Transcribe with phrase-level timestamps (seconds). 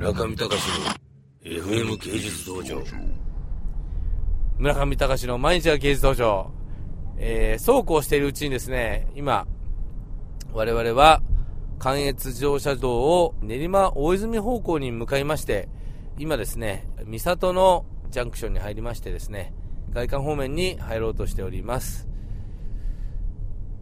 [0.00, 2.82] 村上隆の FM 芸術道場
[4.58, 6.50] 村上隆の毎日が芸術道場。
[7.18, 9.46] えー、そうこうしているうちにですね、今、
[10.54, 11.20] 我々は
[11.78, 15.68] 関越自動車道を練馬大泉方向に向かいまして、
[16.16, 19.52] 今ですね、三郷のジャンクションに入りましてですね、
[19.90, 22.08] 外観方面に入ろうとしております。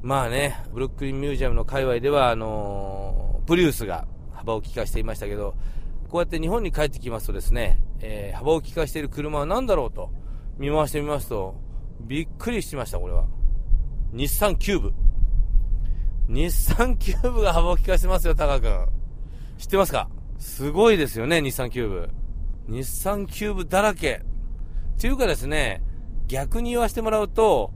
[0.03, 5.55] まあね、ブルックリンミュージアムの界隈では、あのー、プリウスが幅を利かしていましたけど、
[6.09, 10.11] こうやって日本に帰ってきますとですね、えー、幅を利かしている車は何だろうと
[10.59, 11.55] 見回してみますと、
[12.01, 13.27] びっくりしました、これは。
[14.13, 14.93] 日産キューブ。
[16.29, 18.87] 日産キューブが幅を利かしてますよ、タカ君。
[19.59, 20.09] 知ってますか？
[20.39, 22.11] すごいですよね、日産キューブ。
[22.69, 24.23] 日産キューブだらけ。
[24.97, 25.83] っていうかですね、
[26.27, 27.73] 逆に言わせてもらうと、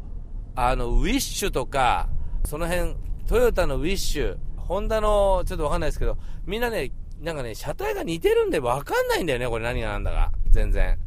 [0.55, 2.09] あの、ウィッシュとか、
[2.45, 2.95] その辺、
[3.27, 10.33] トヨタのウィッシュ、ホンダの、ちょっとわかんないですけど、みんなね、なんかね、車体が似てるんでわかんないんだよね、これ何がなんだか。
[10.51, 10.99] 全然。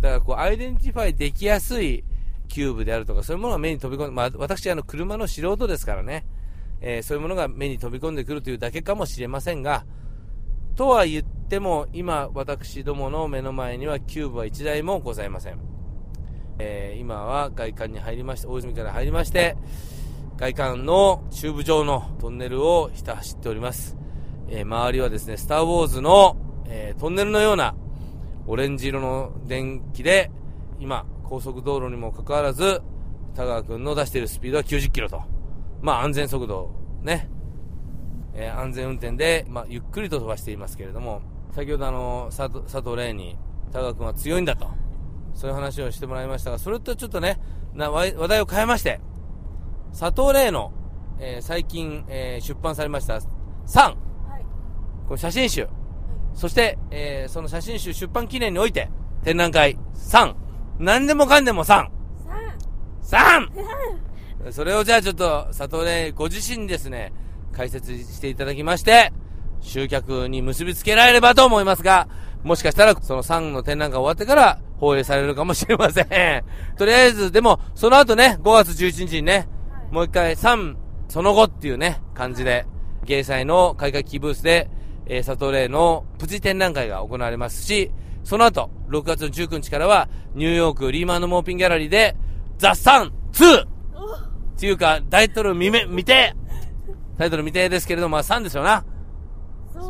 [0.00, 2.04] だからこう、 identify できやすい
[2.48, 6.26] キューブであるとか、そういうものが目に飛び込んで、まあ、私、あの、車の素人ですからね、
[6.82, 9.86] えー、そういうものが目に飛び込んでくるというだけかもしれませんが、
[10.76, 15.58] とは言っても、今、私どもの目の前にはキューブは1台もございません。
[16.58, 19.56] えー、今は外環に入りまして、大泉から入りまして、
[20.36, 24.01] 外観の中部上のトンネルをひた走っております。
[24.54, 26.36] えー、周りはですね、スターウォーズの、
[26.66, 27.74] えー、トンネルのような
[28.46, 30.30] オレンジ色の電気で、
[30.78, 32.82] 今、高速道路にもかかわらず、
[33.34, 35.22] 田川君の出しているスピードは90キロと。
[35.80, 37.30] まあ安全速度、ね。
[38.34, 41.22] えー、安全運転で、まあゆっくりと飛ばしていますけれども、
[41.52, 43.38] 先ほどあの、佐藤佐藤玲に、
[43.72, 44.68] 田川君は強いんだと。
[45.32, 47.40] そういう話をしてもらいましたが、それとちょっとね、
[47.72, 49.00] な話題を変えまして、
[49.98, 50.72] 佐藤玲の、
[51.18, 53.18] えー、最近、えー、出版されました、
[53.66, 54.11] 3、
[55.06, 55.68] この写真集、
[56.34, 58.90] そして、えー、その写真集出版記念において、
[59.24, 60.34] 展覧会3、
[60.78, 61.86] 何でもかんでも3、
[63.04, 63.48] 3!
[64.44, 64.52] 3!
[64.52, 67.12] それをじゃあちょっと、佐藤玲ご自身にですね、
[67.52, 69.12] 解説していただきまして、
[69.60, 72.08] 集客に結びつけられればと思いますが、
[72.42, 76.06] もしかしたらその3の展覧会終わってから放映されるかもしれません。
[76.76, 79.48] とりあえず、でも、その後ね、5月11日にね、
[79.92, 80.74] もう一回3、
[81.08, 82.66] その後っていうね、感じで、
[83.04, 84.68] 芸祭の開会期ブースで、
[85.06, 87.90] えー、佐藤玲のプチ展覧会が行われますし、
[88.24, 92.16] その後、6月の19日からは、ニューヨークリーマンのモーピンギャラリーで、
[92.58, 93.66] ザ・サン 2!
[93.66, 93.68] っ
[94.58, 96.34] ていうか、タイトル見め、見て
[97.18, 98.84] タイトル未定ですけれども、まあ3ですよな。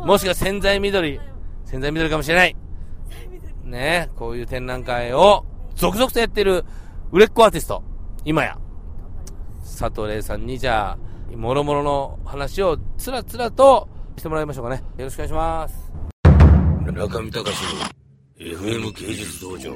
[0.05, 1.19] もしくは潜在緑。
[1.65, 2.55] 潜在緑かもしれない。
[3.63, 5.45] ねこういう展覧会を
[5.75, 6.65] 続々とやってる
[7.11, 7.83] 売れっ子アーティスト。
[8.25, 8.57] 今や。
[9.63, 10.97] 佐藤玲さんにじゃ
[11.31, 14.83] あ、もろもろの話をつらつらとしてもらいましょうかね。
[14.97, 15.91] よろしくお願いします。
[16.85, 18.03] 中見隆の
[18.37, 19.71] FM 芸術道場。